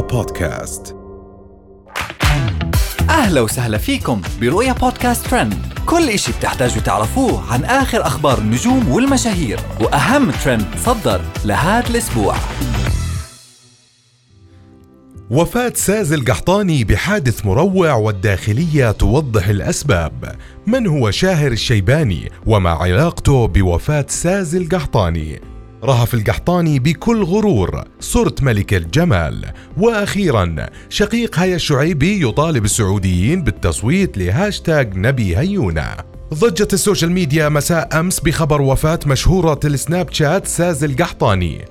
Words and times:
بودكاست. 0.00 0.96
أهلا 3.10 3.40
وسهلا 3.40 3.78
فيكم 3.78 4.20
برؤيا 4.40 4.72
بودكاست 4.72 5.26
ترند. 5.26 5.54
كل 5.86 6.08
إشي 6.08 6.32
بتحتاجوا 6.32 6.82
تعرفوه 6.82 7.52
عن 7.52 7.64
آخر 7.64 8.06
أخبار 8.06 8.38
النجوم 8.38 8.88
والمشاهير 8.88 9.60
وأهم 9.80 10.30
ترند 10.30 10.66
صدر 10.84 11.20
لهذا 11.44 11.90
الأسبوع. 11.90 12.34
وفاة 15.30 15.72
ساز 15.74 16.12
القحطاني 16.12 16.84
بحادث 16.84 17.46
مروع 17.46 17.94
والداخلية 17.94 18.90
توضح 18.90 19.48
الأسباب. 19.48 20.36
من 20.66 20.86
هو 20.86 21.10
شاهر 21.10 21.52
الشيباني 21.52 22.30
وما 22.46 22.70
علاقته 22.70 23.46
بوفاة 23.46 24.06
ساز 24.08 24.54
القحطاني؟ 24.54 25.55
رهف 25.84 26.14
القحطاني 26.14 26.78
بكل 26.78 27.24
غرور 27.24 27.84
صرت 28.00 28.34
ملكة 28.42 28.74
الجمال. 28.74 29.44
وأخيرا 29.76 30.56
شقيق 30.88 31.38
هيا 31.38 31.56
الشعيبي 31.56 32.28
يطالب 32.28 32.64
السعوديين 32.64 33.42
بالتصويت 33.42 34.18
لهاشتاج 34.18 34.96
نبي 34.96 35.36
هيونا 35.36 36.04
ضجت 36.34 36.74
السوشيال 36.74 37.12
ميديا 37.12 37.48
مساء 37.48 38.00
أمس 38.00 38.20
بخبر 38.20 38.62
وفاة 38.62 39.00
مشهورة 39.06 39.60
السناب 39.64 40.12
شات 40.12 40.46
ساز 40.46 40.84
القحطاني. 40.84 41.64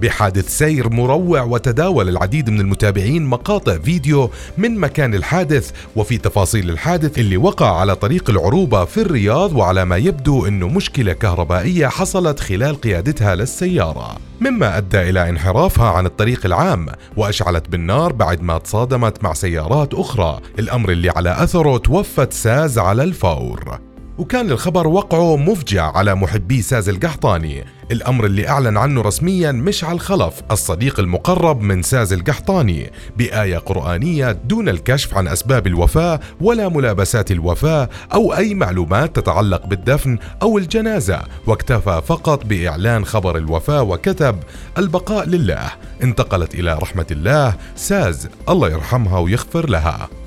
بحادث 0.00 0.58
سير 0.58 0.90
مروع 0.90 1.42
وتداول 1.42 2.08
العديد 2.08 2.50
من 2.50 2.60
المتابعين 2.60 3.26
مقاطع 3.26 3.78
فيديو 3.78 4.30
من 4.58 4.78
مكان 4.78 5.14
الحادث 5.14 5.70
وفي 5.96 6.18
تفاصيل 6.18 6.70
الحادث 6.70 7.18
اللي 7.18 7.36
وقع 7.36 7.80
على 7.80 7.96
طريق 7.96 8.30
العروبة 8.30 8.84
في 8.84 9.00
الرياض 9.00 9.56
وعلى 9.56 9.84
ما 9.84 9.96
يبدو 9.96 10.46
إنه 10.46 10.68
مشكلة 10.68 11.12
كهربائية 11.12 11.86
حصلت 11.86 12.40
خلال 12.40 12.80
قيادتها 12.80 13.34
للسيارة. 13.34 14.16
مما 14.40 14.78
أدى 14.78 15.10
إلى 15.10 15.28
انحرافها 15.28 15.88
عن 15.90 16.06
الطريق 16.06 16.46
العام 16.46 16.86
وأشعلت 17.16 17.68
بالنار 17.68 18.12
بعد 18.12 18.42
ما 18.42 18.58
تصادمت 18.58 19.24
مع 19.24 19.32
سيارات 19.32 19.94
أخرى. 19.94 20.40
الأمر 20.58 20.90
اللي 20.90 21.10
على 21.10 21.42
أثره 21.42 21.76
توفت 21.78 22.32
ساز 22.32 22.78
على 22.78 23.02
الفور. 23.02 23.89
وكان 24.20 24.50
الخبر 24.50 24.88
وقعه 24.88 25.36
مفجع 25.36 25.96
على 25.96 26.14
محبي 26.14 26.62
ساز 26.62 26.88
القحطاني. 26.88 27.64
الأمر 27.90 28.26
اللي 28.26 28.48
أعلن 28.48 28.76
عنه 28.76 29.00
رسميا 29.00 29.52
مشعل 29.52 30.00
خلف 30.00 30.42
الصديق 30.50 31.00
المقرب 31.00 31.60
من 31.60 31.82
ساز 31.82 32.12
القحطاني 32.12 32.90
بآية 33.16 33.58
قرآنية 33.58 34.32
دون 34.32 34.68
الكشف 34.68 35.16
عن 35.16 35.28
أسباب 35.28 35.66
الوفاة 35.66 36.20
ولا 36.40 36.68
ملابسات 36.68 37.30
الوفاة 37.30 37.88
أو 38.14 38.34
أي 38.34 38.54
معلومات 38.54 39.16
تتعلق 39.16 39.66
بالدفن 39.66 40.18
أو 40.42 40.58
الجنازة 40.58 41.22
واكتفى 41.46 42.02
فقط 42.06 42.44
بإعلان 42.44 43.04
خبر 43.04 43.36
الوفاة 43.36 43.82
وكتب 43.82 44.38
البقاء 44.78 45.28
لله 45.28 45.72
انتقلت 46.02 46.54
إلى 46.54 46.78
رحمة 46.82 47.06
الله 47.10 47.54
ساز 47.76 48.28
الله 48.48 48.68
يرحمها 48.68 49.18
ويغفر 49.18 49.70
لها. 49.70 50.19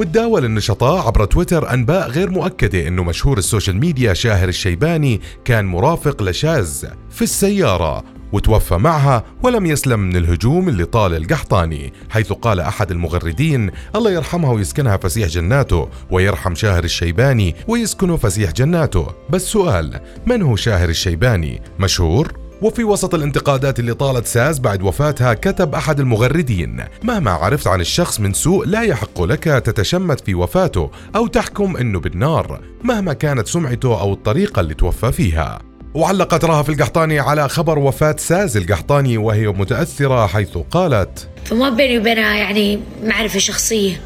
وتداول 0.00 0.44
النشطاء 0.44 1.06
عبر 1.06 1.24
تويتر 1.24 1.74
أنباء 1.74 2.08
غير 2.08 2.30
مؤكدة 2.30 2.88
أنه 2.88 3.04
مشهور 3.04 3.38
السوشيال 3.38 3.76
ميديا 3.76 4.14
شاهر 4.14 4.48
الشيباني 4.48 5.20
كان 5.44 5.64
مرافق 5.64 6.22
لساز 6.22 6.86
في 7.10 7.22
السيارة 7.22 8.04
وتوفى 8.32 8.76
معها 8.76 9.24
ولم 9.42 9.66
يسلم 9.66 10.00
من 10.00 10.16
الهجوم 10.16 10.68
اللي 10.68 10.84
طال 10.84 11.14
القحطاني 11.14 11.92
حيث 12.10 12.32
قال 12.32 12.60
أحد 12.60 12.90
المغردين 12.90 13.70
الله 13.96 14.10
يرحمها 14.10 14.52
ويسكنها 14.52 14.96
فسيح 14.96 15.28
جناته 15.28 15.88
ويرحم 16.10 16.54
شاهر 16.54 16.84
الشيباني 16.84 17.56
ويسكنه 17.68 18.16
فسيح 18.16 18.52
جناته. 18.52 19.06
بس 19.30 19.42
سؤال 19.42 20.00
من 20.26 20.42
هو 20.42 20.56
شاهر 20.56 20.88
الشيباني؟ 20.88 21.62
مشهور؟ 21.78 22.39
وفي 22.62 22.84
وسط 22.84 23.14
الانتقادات 23.14 23.78
اللي 23.78 23.94
طالت 23.94 24.26
ساز 24.26 24.58
بعد 24.58 24.82
وفاتها 24.82 25.34
كتب 25.34 25.74
أحد 25.74 26.00
المغردين 26.00 26.84
مهما 27.02 27.30
عرفت 27.30 27.66
عن 27.66 27.80
الشخص 27.80 28.20
من 28.20 28.32
سوء 28.32 28.66
لا 28.66 28.82
يحق 28.82 29.22
لك 29.22 29.44
تتشمت 29.44 30.20
في 30.20 30.34
وفاته 30.34 30.90
أو 31.16 31.26
تحكم 31.26 31.76
أنه 31.76 32.00
بالنار 32.00 32.60
مهما 32.82 33.12
كانت 33.12 33.48
سمعته 33.48 34.00
أو 34.00 34.12
الطريقة 34.12 34.60
اللي 34.60 34.74
توفى 34.74 35.12
فيها. 35.12 35.58
وعلقت 35.94 36.44
رهف 36.44 36.70
القحطاني 36.70 37.18
على 37.18 37.48
خبر 37.48 37.78
وفاة 37.78 38.16
ساز 38.18 38.56
القحطاني 38.56 39.18
وهي 39.18 39.48
متأثرة 39.48 40.26
حيث 40.26 40.58
قالت 40.70 41.28
فما 41.44 41.70
بيني 41.70 41.98
وبينها 41.98 42.34
يعني 42.34 42.80
معرفة 43.04 43.38
شخصية 43.38 44.00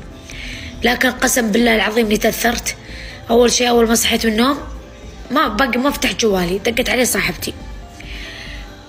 لكن 0.85 1.11
قسم 1.11 1.53
بالله 1.53 1.75
العظيم 1.75 2.07
إني 2.07 2.17
تأثرت. 2.17 2.77
أول 3.31 3.51
شيء 3.53 3.69
أول 3.69 3.89
ما 3.89 3.95
صحيت 3.95 4.27
من 4.27 4.33
النوم 4.33 4.57
ما 5.31 5.49
باقي 5.49 5.79
ما 5.79 5.91
فتحت 5.91 6.21
جوالي 6.21 6.59
دقت 6.59 6.91
عليه 6.91 7.05
صاحبتي. 7.05 7.55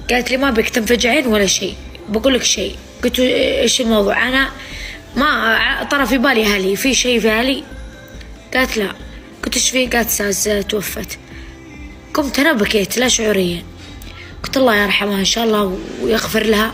قالت 0.10 0.32
لي 0.32 0.38
ما 0.38 0.52
بك 0.52 0.70
تنفجعين 0.70 1.28
ولا 1.28 1.46
شيء. 1.46 1.76
بقول 2.10 2.34
لك 2.34 2.44
شيء. 2.44 2.76
قلت 3.04 3.20
إيش 3.20 3.82
الموضوع؟ 3.82 4.28
أنا 4.28 4.50
ما 5.16 5.84
طرى 5.92 6.06
في 6.06 6.18
بالي 6.18 6.46
أهلي. 6.46 6.76
في 6.76 6.94
شيء 6.94 7.20
في 7.20 7.32
أهلي؟ 7.32 7.64
قالت 8.54 8.78
لا. 8.78 8.92
قلت 9.44 9.54
إيش 9.54 9.70
في؟ 9.70 9.88
قالت 9.88 10.10
ساز 10.10 10.50
توفت. 10.70 11.20
قمت 12.14 12.40
أنا 12.40 12.54
بكيت 12.54 12.98
لا 12.98 13.08
شعوريا. 13.08 13.64
قلت 14.44 14.58
الله 14.58 14.76
يرحمها 14.76 15.20
إن 15.20 15.26
شاء 15.26 15.44
الله 15.44 15.78
ويغفر 16.04 16.44
لها. 16.44 16.72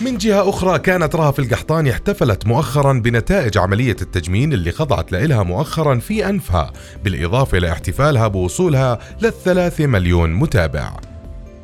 من 0.00 0.18
جهة 0.18 0.48
أخرى 0.48 0.78
كانت 0.78 1.14
رهف 1.14 1.38
القحطاني 1.38 1.90
احتفلت 1.90 2.46
مؤخرا 2.46 2.92
بنتائج 2.92 3.58
عملية 3.58 3.96
التجميل 4.02 4.52
اللي 4.52 4.72
خضعت 4.72 5.12
لها 5.12 5.42
مؤخرا 5.42 5.98
في 5.98 6.28
أنفها 6.28 6.72
بالإضافة 7.04 7.58
لاحتفالها 7.58 8.28
بوصولها 8.28 8.98
للثلاثة 9.22 9.86
مليون 9.86 10.32
متابع. 10.32 11.13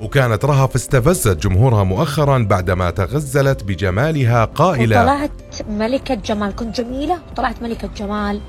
وكانت 0.01 0.45
رهف 0.45 0.75
استفزت 0.75 1.47
جمهورها 1.47 1.85
مؤخرا 1.85 2.39
بعدما 2.39 2.91
تغزلت 2.91 3.65
بجمالها 3.65 4.45
قائلة. 4.45 5.03
طلعت 5.03 5.31
ملكة 5.69 6.15
جمال 6.15 6.57
كنت 6.57 6.81
جميلة. 6.81 7.19
وطلعت 7.33 7.63
ملكة 7.63 7.89
جمال 7.97 8.41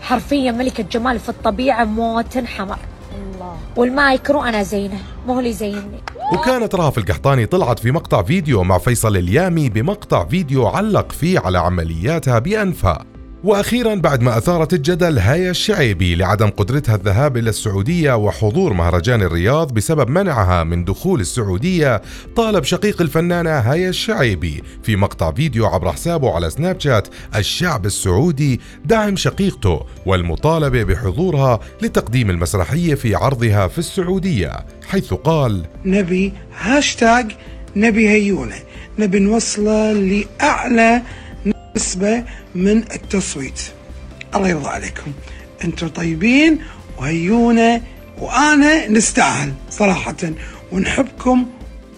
حرفيا 0.00 0.52
ملكة 0.52 0.82
جمال 0.82 1.18
في 1.18 1.28
الطبيعة 1.28 1.84
موت 1.84 2.38
حمر 2.38 2.78
الله. 3.14 3.56
والمايكرو 3.76 4.42
أنا 4.42 4.62
زينة 4.62 4.98
مو 5.26 5.32
هو 5.32 5.38
اللي 5.38 5.52
زيني 5.52 6.00
وكانت 6.32 6.74
رهف 6.74 6.98
القحطاني 6.98 7.46
طلعت 7.46 7.78
في 7.78 7.90
مقطع 7.90 8.22
فيديو 8.22 8.62
مع 8.62 8.78
فيصل 8.78 9.16
اليامي 9.16 9.68
بمقطع 9.68 10.24
فيديو 10.24 10.66
علق 10.66 11.12
فيه 11.12 11.38
على 11.38 11.58
عملياتها 11.58 12.38
بأنفها. 12.38 13.04
وأخيرا 13.44 13.94
بعد 13.94 14.22
ما 14.22 14.38
أثارت 14.38 14.74
الجدل 14.74 15.18
هيا 15.18 15.50
الشعيبي 15.50 16.14
لعدم 16.14 16.50
قدرتها 16.50 16.94
الذهاب 16.94 17.36
إلى 17.36 17.50
السعودية 17.50 18.16
وحضور 18.16 18.72
مهرجان 18.72 19.22
الرياض 19.22 19.74
بسبب 19.74 20.10
منعها 20.10 20.64
من 20.64 20.84
دخول 20.84 21.20
السعودية 21.20 22.02
طالب 22.36 22.64
شقيق 22.64 23.00
الفنانة 23.00 23.58
هيا 23.58 23.88
الشعيبي 23.88 24.62
في 24.82 24.96
مقطع 24.96 25.32
فيديو 25.32 25.66
عبر 25.66 25.92
حسابه 25.92 26.34
على 26.34 26.50
سناب 26.50 26.80
شات 26.80 27.08
الشعب 27.36 27.86
السعودي 27.86 28.60
دعم 28.84 29.16
شقيقته 29.16 29.86
والمطالبة 30.06 30.82
بحضورها 30.82 31.60
لتقديم 31.82 32.30
المسرحية 32.30 32.94
في 32.94 33.14
عرضها 33.14 33.66
في 33.66 33.78
السعودية 33.78 34.52
حيث 34.88 35.14
قال 35.14 35.64
نبي 35.84 36.32
هاشتاج 36.60 37.36
نبي 37.76 38.08
هيونة 38.08 38.56
نبي 38.98 39.18
نوصله 39.18 39.92
لأعلى 39.92 41.02
نسبة 41.78 42.24
من 42.54 42.76
التصويت. 42.78 43.60
الله 44.34 44.48
يرضى 44.48 44.68
عليكم. 44.68 45.12
أنتم 45.64 45.88
طيبين 45.88 46.58
وهيونا 46.98 47.82
وأنا 48.18 48.88
نستاهل 48.88 49.52
صراحة. 49.70 50.16
ونحبكم 50.72 51.46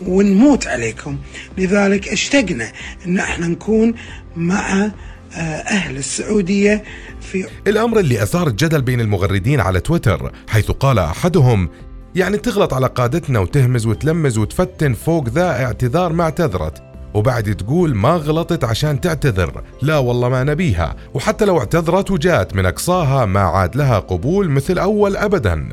ونموت 0.06 0.66
عليكم. 0.66 1.18
لذلك 1.58 2.08
اشتقنا 2.08 2.72
إن 3.06 3.18
إحنا 3.18 3.46
نكون 3.46 3.94
مع 4.36 4.90
آه، 5.34 5.36
أهل 5.78 5.96
السعودية 5.96 6.84
في 7.20 7.46
الأمر 7.66 7.98
اللي 7.98 8.22
أثار 8.22 8.48
الجدل 8.48 8.82
بين 8.82 9.00
المغردين 9.00 9.60
على 9.60 9.80
تويتر 9.80 10.32
حيث 10.48 10.70
قال 10.70 10.98
أحدهم 10.98 11.68
يعني 12.14 12.36
تغلط 12.38 12.74
على 12.74 12.86
قادتنا 12.86 13.38
وتهمز 13.38 13.86
وتلمز 13.86 14.38
وتفتن 14.38 14.94
فوق 14.94 15.28
ذا 15.28 15.64
اعتذار 15.64 16.12
ما 16.12 16.24
اعتذرت. 16.24 16.89
وبعد 17.14 17.54
تقول 17.56 17.94
ما 17.94 18.08
غلطت 18.08 18.64
عشان 18.64 19.00
تعتذر. 19.00 19.62
لا 19.82 19.98
والله 19.98 20.28
ما 20.28 20.44
نبيها. 20.44 20.96
وحتى 21.14 21.44
لو 21.44 21.58
اعتذرت 21.58 22.10
وجات 22.10 22.56
من 22.56 22.66
أقصاها 22.66 23.24
ما 23.26 23.40
عاد 23.40 23.76
لها 23.76 23.98
قبول 23.98 24.50
مثل 24.50 24.78
أول 24.78 25.16
أبدا. 25.16 25.68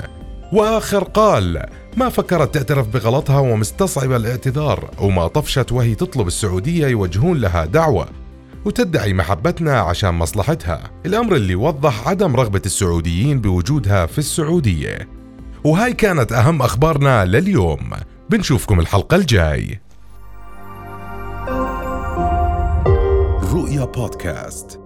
وآخر 0.54 1.04
قال 1.04 1.66
ما 1.98 2.10
فكرت 2.10 2.54
تعترف 2.54 2.88
بغلطها 2.88 3.40
ومستصعبة 3.40 4.16
الاعتذار 4.16 4.90
وما 5.02 5.28
طفشت 5.28 5.72
وهي 5.72 5.96
تطلب 5.96 6.28
السعودية 6.28 6.88
يوجهون 6.88 7.38
لها 7.38 7.66
دعوة. 7.66 8.08
وتدعي 8.66 9.14
محبتنا 9.14 9.80
عشان 9.80 10.14
مصلحتها. 10.14 10.92
الأمر 11.06 11.36
اللي 11.36 11.56
وضح 11.56 12.08
عدم 12.08 12.36
رغبة 12.36 12.62
السعوديين 12.66 13.42
بوجودها 13.42 14.06
في 14.06 14.18
السعودية. 14.18 15.08
وهاي 15.64 15.94
كانت 15.94 16.32
أهم 16.32 16.62
أخبارنا 16.62 17.26
لليوم. 17.26 17.90
بنشوفكم 18.30 18.80
الحلقة 18.80 19.16
الجاي. 19.16 19.80
رؤيا 23.68 23.86
بودكاست 23.86 24.80